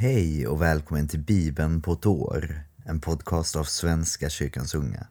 [0.00, 5.06] Hej och välkommen till Bibeln på ett år, en podcast av Svenska kyrkans unga.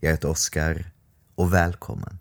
[0.00, 0.90] Jag heter Oskar
[1.34, 2.18] och välkommen.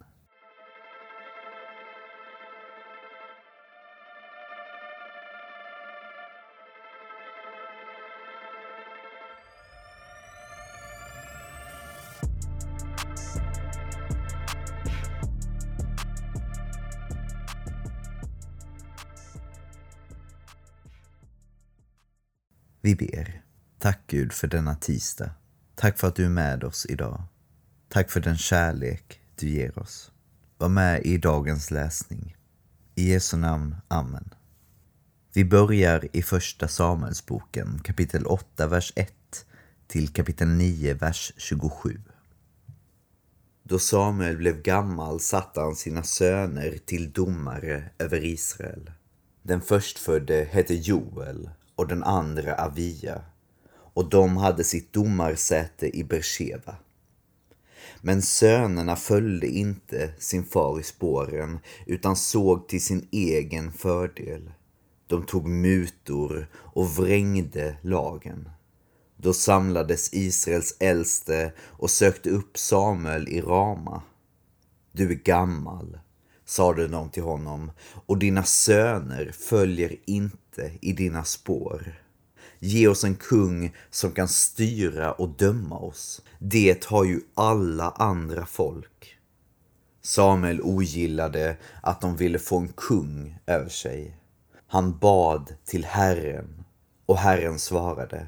[22.85, 23.41] Vi ber.
[23.79, 25.31] Tack Gud för denna tisdag.
[25.75, 27.23] Tack för att du är med oss idag.
[27.89, 30.11] Tack för den kärlek du ger oss.
[30.57, 32.35] Var med i dagens läsning.
[32.95, 33.75] I Jesu namn.
[33.87, 34.33] Amen.
[35.33, 39.13] Vi börjar i Första Samuelsboken kapitel 8, vers 1
[39.87, 42.01] till kapitel 9, vers 27.
[43.63, 48.91] Då Samuel blev gammal satte han sina söner till domare över Israel.
[49.41, 53.21] Den förstfödde hette Joel och den andra Avia
[53.95, 56.75] och de hade sitt domarsäte i Bersheva.
[58.01, 64.51] Men sönerna följde inte sin far i spåren utan såg till sin egen fördel.
[65.07, 68.49] De tog mutor och vrängde lagen.
[69.17, 74.01] Då samlades Israels äldste och sökte upp Samuel i Rama.
[74.91, 75.99] Du är gammal,
[76.45, 77.71] sade de till honom,
[78.05, 80.44] och dina söner följer inte
[80.81, 82.01] i dina spår.
[82.59, 86.21] Ge oss en kung som kan styra och döma oss.
[86.39, 89.17] Det har ju alla andra folk.
[90.01, 94.17] Samuel ogillade att de ville få en kung över sig.
[94.67, 96.63] Han bad till Herren
[97.05, 98.27] och Herren svarade.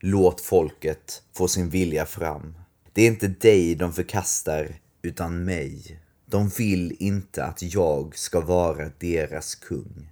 [0.00, 2.54] Låt folket få sin vilja fram.
[2.92, 6.00] Det är inte dig de förkastar, utan mig.
[6.26, 10.10] De vill inte att jag ska vara deras kung.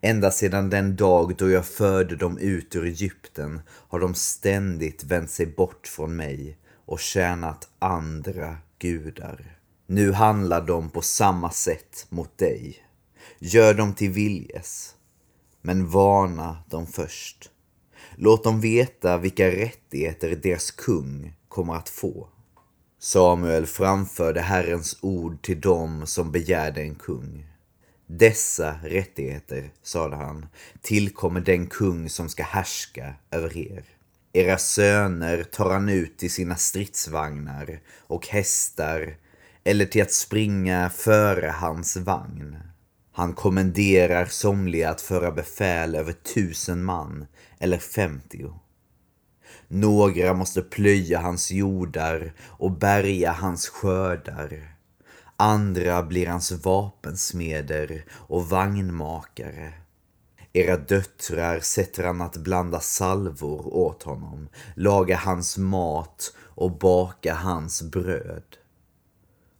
[0.00, 5.30] Ända sedan den dag då jag förde dem ut ur Egypten har de ständigt vänt
[5.30, 9.58] sig bort från mig och tjänat andra gudar.
[9.86, 12.76] Nu handlar de på samma sätt mot dig.
[13.38, 14.94] Gör dem till viljes,
[15.62, 17.50] men varna dem först.
[18.16, 22.28] Låt dem veta vilka rättigheter deras kung kommer att få.
[23.00, 27.46] Samuel framförde Herrens ord till dem som begärde en kung.
[28.10, 30.46] Dessa rättigheter, sade han,
[30.82, 33.84] tillkommer den kung som ska härska över er.
[34.32, 39.16] Era söner tar han ut till sina stridsvagnar och hästar
[39.64, 42.56] eller till att springa före hans vagn.
[43.12, 47.26] Han kommenderar somliga att föra befäl över tusen man
[47.58, 48.60] eller femtio.
[49.68, 54.77] Några måste plöja hans jordar och bärga hans skördar.
[55.40, 59.72] Andra blir hans vapensmeder och vagnmakare.
[60.52, 67.82] Era döttrar sätter han att blanda salvor åt honom, laga hans mat och baka hans
[67.82, 68.56] bröd.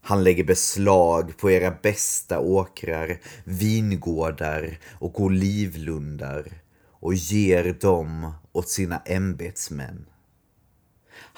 [0.03, 6.53] Han lägger beslag på era bästa åkrar, vingårdar och olivlundar
[6.91, 10.08] och ger dem åt sina ämbetsmän.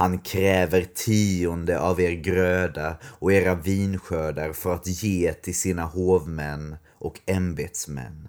[0.01, 6.77] Han kräver tionde av er gröda och era vinskördar för att ge till sina hovmän
[6.99, 8.29] och ämbetsmän.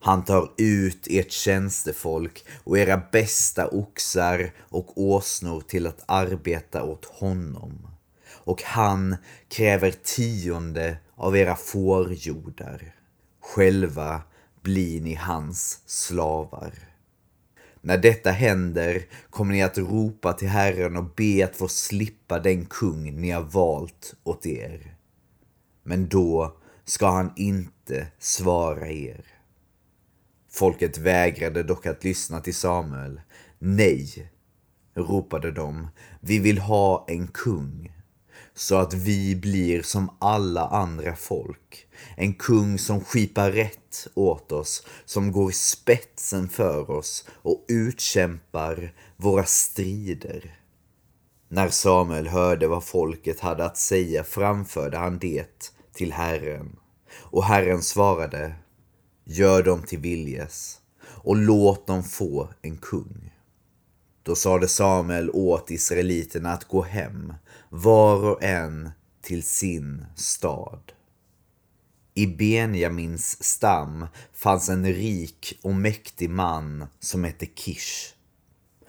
[0.00, 7.04] Han tar ut ert tjänstefolk och era bästa oxar och åsnor till att arbeta åt
[7.04, 7.88] honom.
[8.28, 9.16] Och han
[9.48, 12.94] kräver tionde av era fårjordar.
[13.40, 14.22] Själva
[14.62, 16.72] blir ni hans slavar.
[17.86, 22.64] När detta händer kommer ni att ropa till Herren och be att få slippa den
[22.64, 24.94] kung ni har valt åt er.
[25.82, 29.24] Men då ska han inte svara er.
[30.50, 33.20] Folket vägrade dock att lyssna till Samuel.
[33.58, 34.30] Nej,
[34.94, 35.88] ropade de,
[36.20, 37.92] vi vill ha en kung
[38.56, 41.86] så att vi blir som alla andra folk.
[42.16, 48.94] En kung som skipar rätt åt oss, som går i spetsen för oss och utkämpar
[49.16, 50.60] våra strider.
[51.48, 56.76] När Samuel hörde vad folket hade att säga framförde han det till Herren.
[57.14, 58.54] Och Herren svarade,
[59.24, 63.32] gör dem till viljes och låt dem få en kung.
[64.22, 67.32] Då sade Samuel åt israeliterna att gå hem,
[67.76, 68.90] var och en
[69.22, 70.92] till sin stad.
[72.14, 78.14] I Benjamins stam fanns en rik och mäktig man som hette Kish.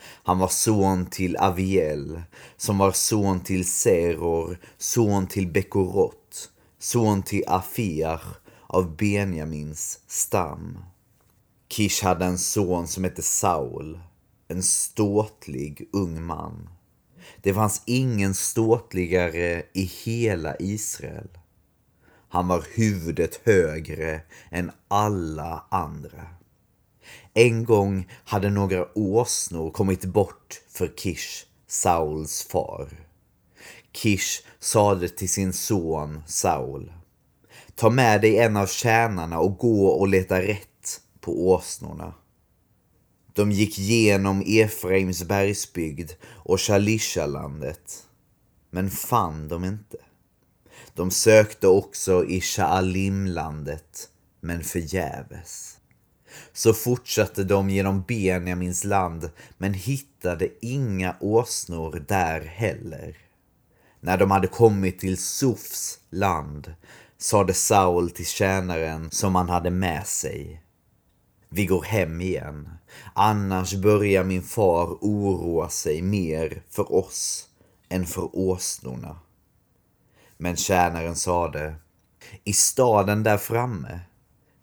[0.02, 2.22] Han var son till Aviel,
[2.58, 8.22] som var son till Seror, son till Bekorot, son till Afiar
[8.68, 10.78] av Benjamins stam.
[11.70, 14.00] Kish hade en son som hette Saul,
[14.48, 16.70] en ståtlig ung man.
[17.42, 21.28] Det fanns ingen ståtligare i hela Israel.
[22.30, 24.22] Han var huvudet högre
[24.52, 26.28] än alla andra.
[27.34, 32.90] En gång hade några åsnor kommit bort för Kish, Sauls far.
[33.92, 36.94] Kish sade till sin son Saul.
[37.76, 42.14] Ta med dig en av tjänarna och gå och leta rätt på åsnorna.
[43.38, 48.04] De gick genom Efraims bergsbygd och Shalishalandet,
[48.70, 49.98] men fann dem inte.
[50.94, 54.10] De sökte också i Shaalimlandet,
[54.42, 55.78] men förgäves.
[56.54, 63.18] Så fortsatte de genom Benjamins land, men hittade inga åsnor där heller.
[64.00, 66.74] När de hade kommit till Sofs land
[67.18, 70.62] sade Saul till tjänaren som han hade med sig.
[71.50, 72.70] Vi går hem igen.
[73.14, 77.48] Annars börjar min far oroa sig mer för oss
[77.90, 79.20] än för åsnorna.
[80.38, 81.76] Men tjänaren sade,
[82.44, 84.00] i staden där framme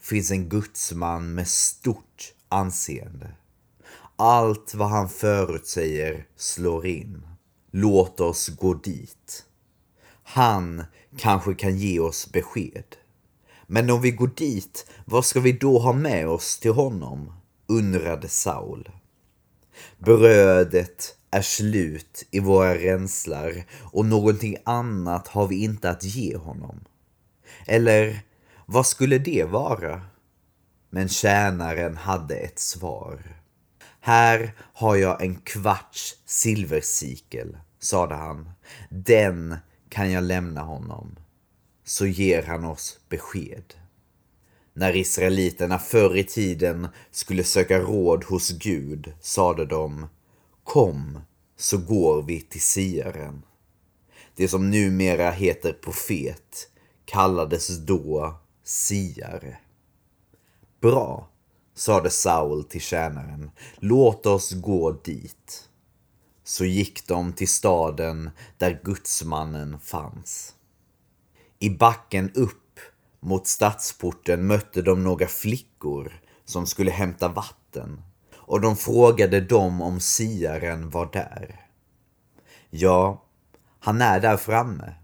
[0.01, 3.31] finns en gudsman med stort anseende.
[4.17, 7.27] Allt vad han förutsäger slår in.
[7.71, 9.47] Låt oss gå dit.
[10.23, 10.85] Han
[11.17, 12.97] kanske kan ge oss besked.
[13.67, 17.33] Men om vi går dit, vad ska vi då ha med oss till honom?
[17.67, 18.91] undrade Saul.
[19.99, 26.85] Brödet är slut i våra ränslar och någonting annat har vi inte att ge honom.
[27.67, 28.21] Eller
[28.67, 30.03] vad skulle det vara?
[30.91, 33.37] Men tjänaren hade ett svar.
[34.01, 38.51] Här har jag en kvarts silversikel, sade han.
[38.89, 39.57] Den
[39.89, 41.17] kan jag lämna honom.
[41.85, 43.75] Så ger han oss besked.
[44.73, 50.07] När israeliterna förr i tiden skulle söka råd hos Gud sade de
[50.65, 51.19] Kom
[51.57, 53.43] så går vi till siaren.
[54.37, 56.69] Det som numera heter profet
[57.05, 58.35] kallades då
[58.65, 59.59] siare.
[60.81, 61.29] Bra,
[61.75, 63.51] sade Saul till tjänaren.
[63.77, 65.69] Låt oss gå dit.
[66.45, 70.55] Så gick de till staden där gudsmannen fanns.
[71.59, 72.81] I backen upp
[73.21, 78.03] mot stadsporten mötte de några flickor som skulle hämta vatten
[78.35, 81.61] och de frågade dem om siaren var där.
[82.71, 83.25] Ja,
[83.81, 84.95] han är där framme,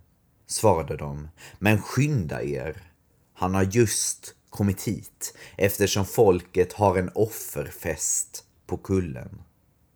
[0.47, 2.93] svarade de, men skynda er.
[3.35, 9.43] Han har just kommit hit eftersom folket har en offerfest på kullen.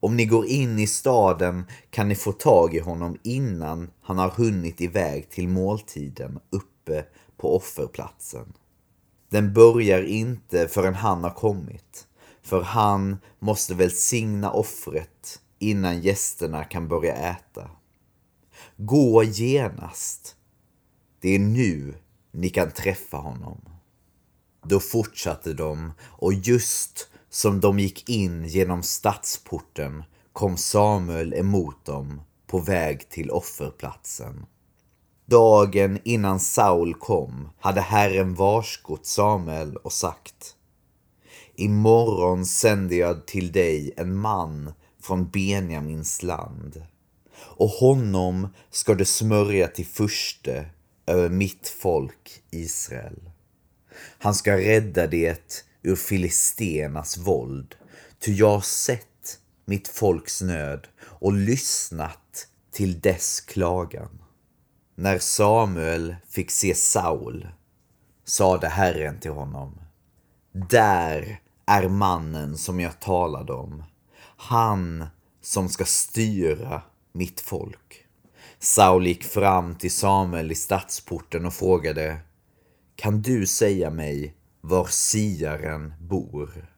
[0.05, 4.29] Om ni går in i staden kan ni få tag i honom innan han har
[4.29, 7.05] hunnit iväg till måltiden uppe
[7.37, 8.53] på offerplatsen.
[9.31, 12.07] Den börjar inte förrän han har kommit,
[12.43, 17.71] för han måste välsigna offret innan gästerna kan börja äta.
[18.77, 20.37] Gå genast.
[21.21, 21.95] Det är nu
[22.33, 23.61] ni kan träffa honom.
[24.65, 30.03] Då fortsatte de och just som de gick in genom stadsporten
[30.33, 34.47] kom Samuel emot dem på väg till offerplatsen.
[35.27, 40.57] Dagen innan Saul kom hade Herren varskott Samuel och sagt
[41.55, 44.73] Imorgon sänder jag till dig en man
[45.03, 46.83] från Benjamins land
[47.37, 50.67] och honom ska du smörja till furste
[51.07, 53.31] över mitt folk Israel.
[54.19, 57.75] Han ska rädda det ur filistenas våld,
[58.19, 64.23] ty jag har sett mitt folks nöd och lyssnat till dess klagan.
[64.95, 67.49] När Samuel fick se Saul
[68.25, 69.81] sade Herren till honom
[70.53, 73.85] Där är mannen som jag talade om.
[74.37, 75.07] Han
[75.43, 78.07] som ska styra mitt folk.
[78.59, 82.17] Saul gick fram till Samuel i stadsporten och frågade
[82.97, 84.35] Kan du säga mig
[84.67, 86.71] var siaren bor?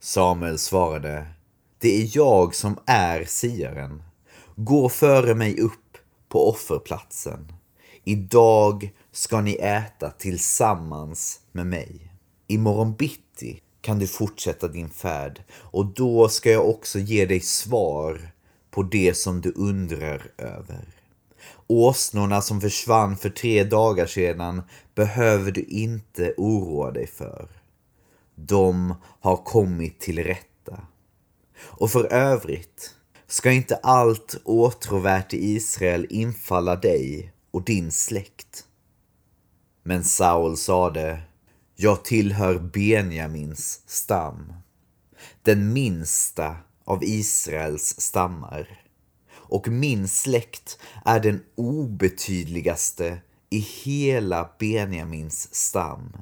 [0.00, 1.26] Samuel svarade
[1.78, 4.02] Det är jag som är siaren.
[4.56, 7.52] Gå före mig upp på offerplatsen.
[8.04, 12.12] Idag ska ni äta tillsammans med mig.
[12.46, 18.32] Imorgon bitti kan du fortsätta din färd och då ska jag också ge dig svar
[18.70, 21.01] på det som du undrar över.
[21.66, 24.62] Åsnorna som försvann för tre dagar sedan
[24.94, 27.48] behöver du inte oroa dig för.
[28.34, 30.80] De har kommit till rätta.
[31.60, 32.94] Och för övrigt
[33.26, 38.64] ska inte allt åtråvärt i Israel infalla dig och din släkt.
[39.82, 41.22] Men Saul sade,
[41.76, 44.52] Jag tillhör Benjamins stam,
[45.42, 48.81] den minsta av Israels stammar.
[49.52, 56.16] Och min släkt är den obetydligaste i hela Benjamins stam.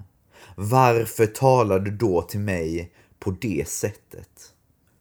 [0.56, 4.54] Varför talar du då till mig på det sättet?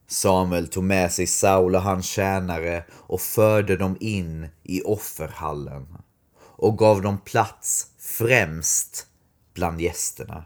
[0.08, 5.98] Samuel tog med sig Saul och hans tjänare och förde dem in i offerhallen
[6.40, 9.08] och gav dem plats främst
[9.54, 10.44] bland gästerna,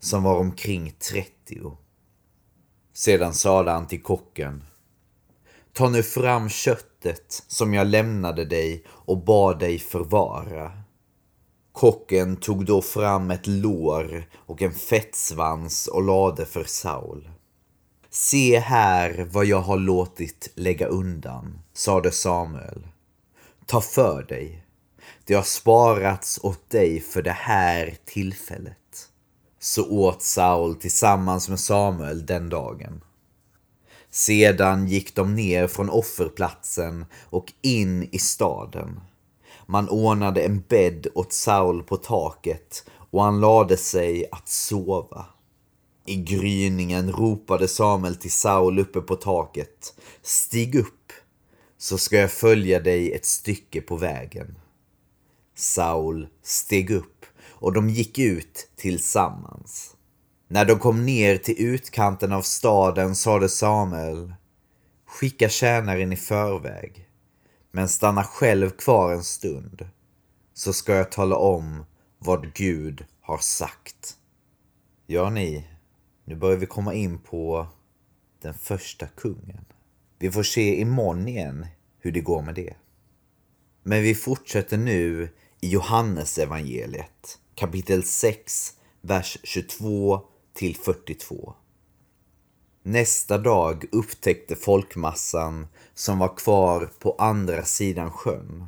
[0.00, 1.76] som var omkring 30.
[2.92, 4.64] Sedan sade han till kocken
[5.74, 10.72] Ta nu fram köttet som jag lämnade dig och bad dig förvara.
[11.72, 17.30] Kocken tog då fram ett lår och en fettsvans och lade för Saul.
[18.10, 22.86] Se här vad jag har låtit lägga undan, sade Samuel.
[23.66, 24.66] Ta för dig.
[25.24, 29.08] Det har sparats åt dig för det här tillfället.
[29.60, 33.00] Så åt Saul tillsammans med Samuel den dagen.
[34.14, 39.00] Sedan gick de ner från offerplatsen och in i staden.
[39.66, 45.26] Man ordnade en bädd åt Saul på taket och han lade sig att sova.
[46.06, 49.94] I gryningen ropade Samuel till Saul uppe på taket.
[50.22, 51.12] Stig upp,
[51.78, 54.58] så ska jag följa dig ett stycke på vägen.
[55.54, 59.96] Saul steg upp och de gick ut tillsammans.
[60.52, 64.34] När de kom ner till utkanten av staden sade Samuel
[65.06, 67.08] Skicka tjänaren i förväg,
[67.70, 69.88] men stanna själv kvar en stund,
[70.54, 71.84] så ska jag tala om
[72.18, 74.16] vad Gud har sagt.
[75.06, 75.68] Ja, ni,
[76.24, 77.66] nu börjar vi komma in på
[78.42, 79.64] den första kungen.
[80.18, 81.66] Vi får se imorgon igen
[81.98, 82.74] hur det går med det.
[83.82, 85.28] Men vi fortsätter nu
[85.60, 91.54] i Johannes evangeliet kapitel 6, vers 22 till 42.
[92.82, 98.66] Nästa dag upptäckte folkmassan som var kvar på andra sidan sjön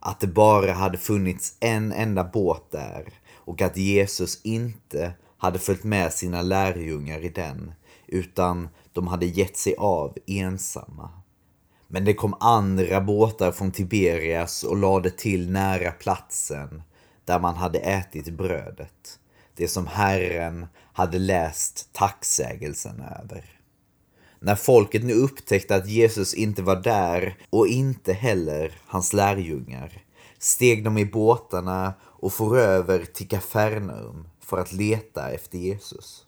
[0.00, 5.84] att det bara hade funnits en enda båt där och att Jesus inte hade följt
[5.84, 7.72] med sina lärjungar i den,
[8.06, 11.10] utan de hade gett sig av ensamma.
[11.88, 16.82] Men det kom andra båtar från Tiberias och lade till nära platsen
[17.24, 19.18] där man hade ätit brödet,
[19.54, 20.66] det som Herren
[20.98, 23.44] hade läst tacksägelsen över.
[24.40, 30.02] När folket nu upptäckte att Jesus inte var där och inte heller hans lärjungar
[30.38, 36.26] steg de i båtarna och for över till Kafarnaum för att leta efter Jesus.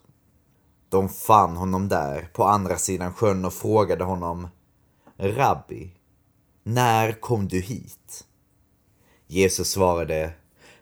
[0.89, 4.47] De fann honom där på andra sidan sjön och frågade honom
[5.17, 5.91] Rabbi,
[6.63, 8.25] när kom du hit?
[9.27, 10.33] Jesus svarade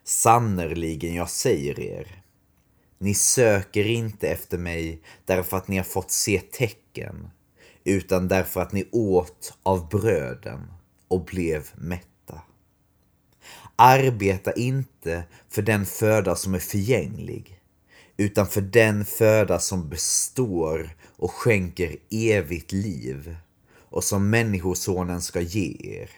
[0.04, 2.19] Sannerligen, jag säger er.
[3.02, 7.30] Ni söker inte efter mig därför att ni har fått se tecken,
[7.84, 10.74] utan därför att ni åt av bröden
[11.08, 12.42] och blev mätta.
[13.76, 17.60] Arbeta inte för den föda som är förgänglig,
[18.18, 23.36] utan för den föda som består och skänker evigt liv
[23.90, 26.10] och som Människosonen ska ge er.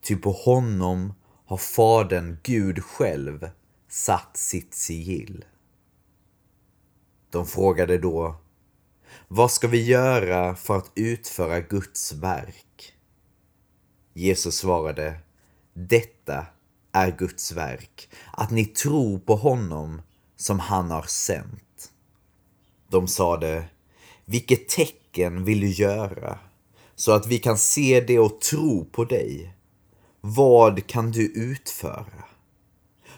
[0.00, 1.14] Ty på honom
[1.46, 3.50] har Fadern Gud själv
[3.88, 5.44] satt sitt sigill.
[7.32, 8.34] De frågade då,
[9.28, 12.92] vad ska vi göra för att utföra Guds verk?
[14.14, 15.18] Jesus svarade,
[15.74, 16.46] detta
[16.92, 20.02] är Guds verk, att ni tror på honom
[20.36, 21.92] som han har sänt.
[22.88, 23.64] De sade,
[24.24, 26.38] vilket tecken vill du göra
[26.94, 29.54] så att vi kan se det och tro på dig?
[30.20, 32.24] Vad kan du utföra?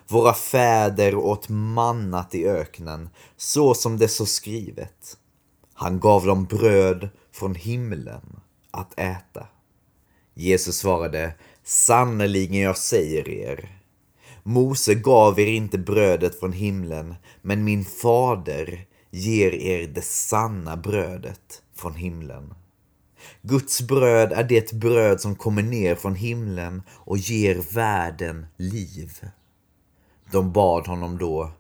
[0.09, 5.17] Våra fäder åt mannat i öknen, så som det så skrivet.
[5.75, 9.47] Han gav dem bröd från himlen att äta.
[10.35, 11.35] Jesus svarade,
[11.65, 13.81] Sannerligen jag säger er,
[14.43, 21.63] Mose gav er inte brödet från himlen, men min fader ger er det sanna brödet
[21.75, 22.55] från himlen.
[23.43, 29.21] Guds bröd är det bröd som kommer ner från himlen och ger världen liv.
[30.35, 31.53] De bad honom då,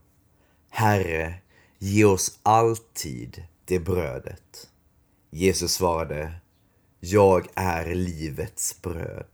[0.70, 1.34] Herre,
[1.78, 4.70] ge oss alltid det brödet.
[5.30, 6.34] Jesus svarade,
[7.00, 9.26] Jag är livets bröd.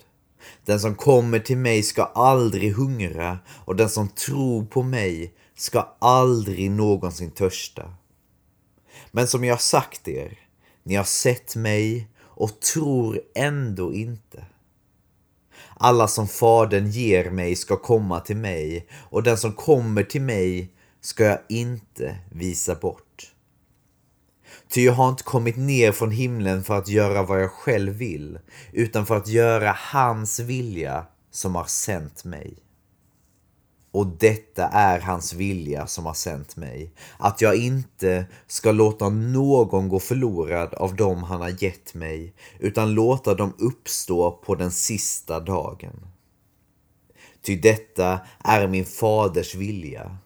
[0.64, 5.96] Den som kommer till mig ska aldrig hungra och den som tror på mig ska
[5.98, 7.94] aldrig någonsin törsta.
[9.10, 10.38] Men som jag sagt er,
[10.82, 14.44] ni har sett mig och tror ändå inte.
[15.82, 20.72] Alla som Fadern ger mig ska komma till mig och den som kommer till mig
[21.00, 23.32] ska jag inte visa bort.
[24.68, 28.38] Ty jag har inte kommit ner från himlen för att göra vad jag själv vill,
[28.72, 32.54] utan för att göra hans vilja som har sänt mig.
[33.92, 39.88] Och detta är hans vilja som har sänt mig, att jag inte ska låta någon
[39.88, 45.40] gå förlorad av dem han har gett mig, utan låta dem uppstå på den sista
[45.40, 46.06] dagen.
[47.42, 50.16] Ty detta är min faders vilja,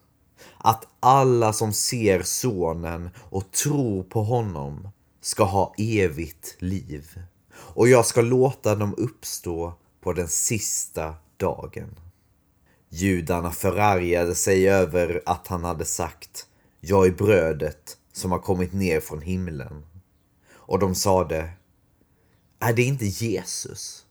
[0.59, 4.89] att alla som ser sonen och tror på honom
[5.21, 7.19] ska ha evigt liv.
[7.55, 12.04] Och jag ska låta dem uppstå på den sista dagen.
[12.97, 16.47] Judarna förargade sig över att han hade sagt
[16.81, 19.87] Jag är brödet som har kommit ner från himlen.
[20.53, 21.51] Och de sade
[22.59, 24.07] Är det inte Jesus,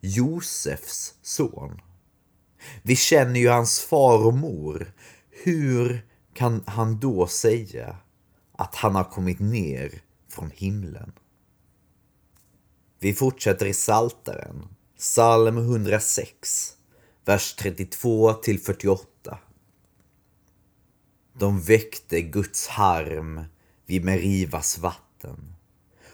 [0.00, 1.80] Josefs son?
[2.82, 4.92] Vi känner ju hans far och mor.
[5.30, 7.96] Hur kan han då säga
[8.52, 11.12] att han har kommit ner från himlen?
[12.98, 14.68] Vi fortsätter i Salteren,
[14.98, 16.76] psalm 106,
[17.24, 19.38] vers 32 till 48.
[21.38, 23.44] De väckte Guds harm
[23.86, 25.54] vid Merivas vatten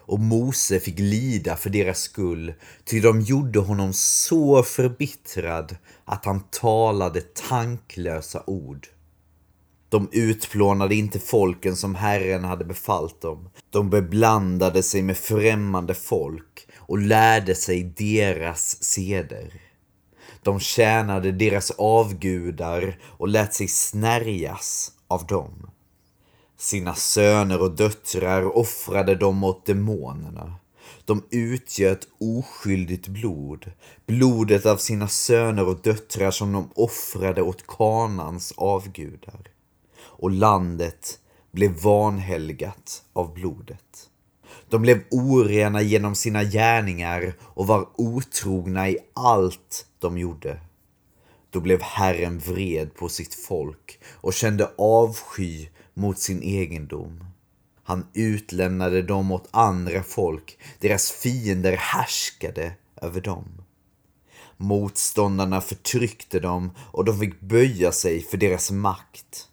[0.07, 6.41] och Mose fick lida för deras skull, ty de gjorde honom så förbittrad att han
[6.41, 8.89] talade tanklösa ord.
[9.89, 13.51] De utplånade inte folken som Herren hade befallt dem.
[13.71, 19.61] De beblandade sig med främmande folk och lärde sig deras seder.
[20.47, 25.71] De tjänade deras avgudar och lät sig snärjas av dem.
[26.59, 30.55] Sina söner och döttrar offrade de åt demonerna.
[31.05, 33.71] De utgöt oskyldigt blod,
[34.07, 39.49] blodet av sina söner och döttrar som de offrade åt kanans avgudar.
[39.99, 41.19] Och landet
[41.53, 44.09] blev vanhelgat av blodet.
[44.69, 50.61] De blev orena genom sina gärningar och var otrogna i allt de gjorde.
[51.51, 57.25] Då blev Herren vred på sitt folk och kände avsky mot sin egendom.
[57.83, 63.45] Han utlämnade dem åt andra folk, deras fiender härskade över dem.
[64.57, 69.49] Motståndarna förtryckte dem och de fick böja sig för deras makt.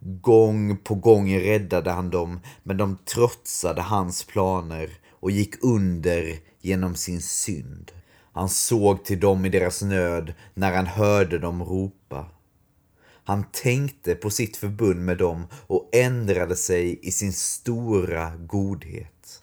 [0.00, 6.94] Gång på gång räddade han dem, men de trotsade hans planer och gick under genom
[6.94, 7.92] sin synd.
[8.38, 12.26] Han såg till dem i deras nöd när han hörde dem ropa.
[13.24, 19.42] Han tänkte på sitt förbund med dem och ändrade sig i sin stora godhet.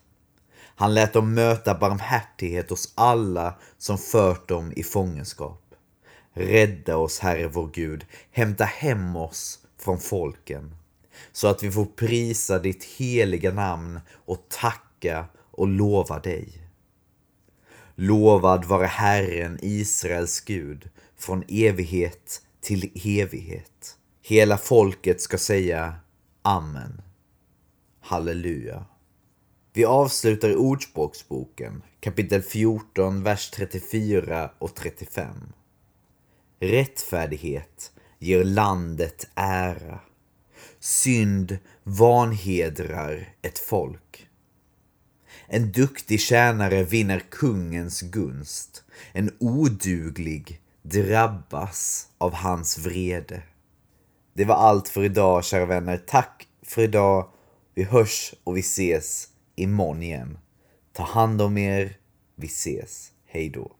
[0.57, 5.75] Han lät dem möta barmhärtighet hos alla som fört dem i fångenskap.
[6.33, 10.75] Rädda oss, Herre vår Gud, hämta hem oss från folken,
[11.31, 16.64] så att vi får prisa ditt heliga namn och tacka och lova dig.
[17.95, 23.97] Lovad vare Herren, Israels Gud, från evighet till evighet.
[24.21, 25.95] Hela folket ska säga
[26.41, 27.01] Amen.
[27.99, 28.85] Halleluja.
[29.73, 35.35] Vi avslutar Ordspråksboken, kapitel 14, vers 34 och 35.
[36.59, 39.99] Rättfärdighet ger landet ära.
[40.79, 44.24] Synd vanhedrar ett folk.
[45.47, 48.83] En duktig tjänare vinner kungens gunst.
[49.13, 53.41] En oduglig drabbas av hans vrede.
[54.33, 55.97] Det var allt för idag, kära vänner.
[55.97, 57.29] Tack för idag.
[57.73, 60.37] Vi hörs och vi ses imorgon igen.
[60.93, 61.97] Ta hand om er.
[62.35, 63.11] Vi ses.
[63.25, 63.71] Hej då.